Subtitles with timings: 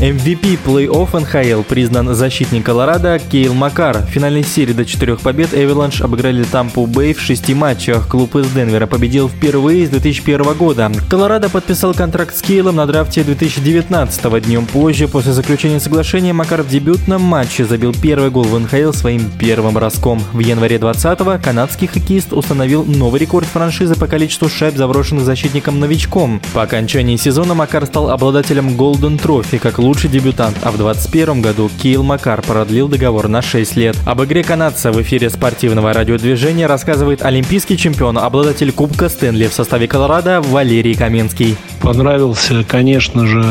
[0.00, 3.98] MVP плей-офф НХЛ признан защитник Колорадо Кейл Макар.
[3.98, 8.06] В финальной серии до четырех побед Эвеланш обыграли Тампу Бэй в шести матчах.
[8.06, 10.92] Клуб из Денвера победил впервые с 2001 года.
[11.10, 16.68] Колорадо подписал контракт с Кейлом на драфте 2019 Днем позже, после заключения соглашения, Макар в
[16.68, 20.22] дебютном матче забил первый гол в НХЛ своим первым броском.
[20.32, 26.40] В январе 20-го канадский хоккеист установил новый рекорд франшизы по количеству шайб, заброшенных защитником-новичком.
[26.54, 31.70] По окончании сезона Макар стал обладателем Golden Trophy как лучший дебютант, а в 2021 году
[31.80, 33.96] Кейл Макар продлил договор на 6 лет.
[34.04, 39.88] Об игре канадца в эфире спортивного радиодвижения рассказывает олимпийский чемпион, обладатель Кубка Стэнли в составе
[39.88, 41.56] Колорадо Валерий Каменский.
[41.80, 43.42] Понравился, конечно же,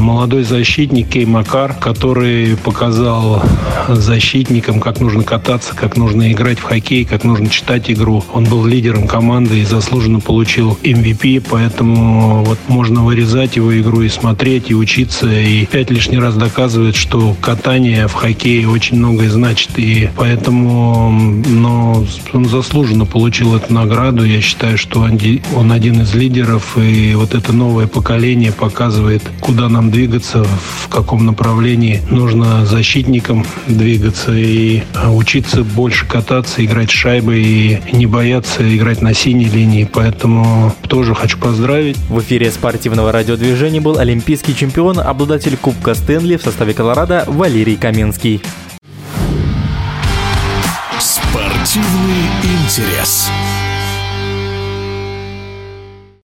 [0.00, 3.42] молодой защитник Кей Макар, который показал
[3.88, 8.24] защитникам, как нужно кататься, как нужно играть в хоккей, как нужно читать игру.
[8.32, 14.08] Он был лидером команды и заслуженно получил MVP, поэтому вот можно вырезать его игру и
[14.08, 19.70] смотреть, и учиться, и опять лишний раз доказывает, что катание в хоккее очень многое значит.
[19.78, 24.24] И поэтому но он заслуженно получил эту награду.
[24.24, 26.76] Я считаю, что он один из лидеров.
[26.78, 34.32] И вот это новое поколение показывает, куда нам двигаться, в каком направлении нужно защитникам двигаться
[34.34, 34.82] и
[35.14, 39.88] учиться больше кататься, играть шайбой и не бояться играть на синей линии.
[39.90, 41.96] Поэтому тоже хочу поздравить.
[42.08, 48.42] В эфире спортивного радиодвижения был олимпийский чемпион, обладатель Кубка Стэнли в составе Колорадо Валерий Каменский.
[50.98, 53.30] Спортивный интерес.